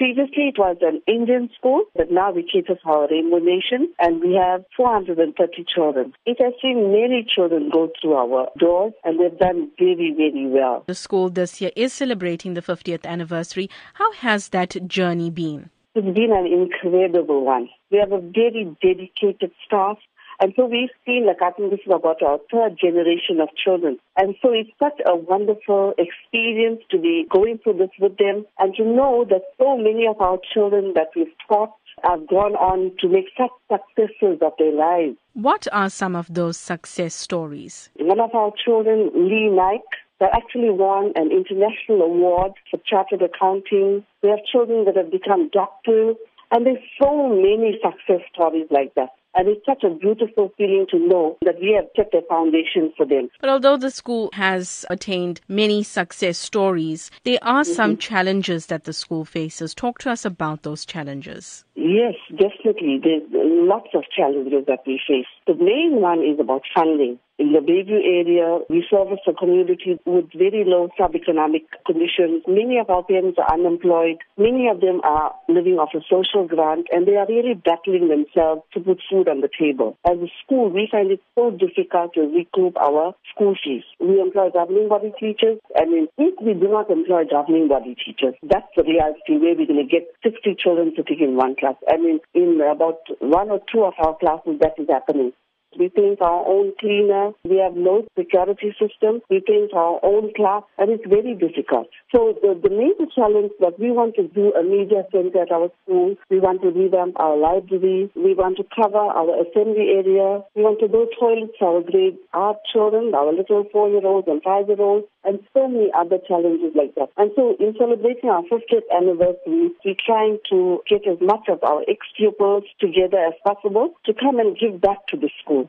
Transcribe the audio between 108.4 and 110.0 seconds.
to cover our assembly